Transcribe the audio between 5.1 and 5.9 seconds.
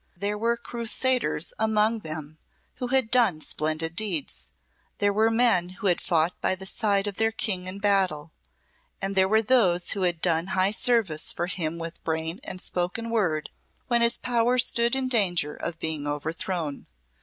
were men who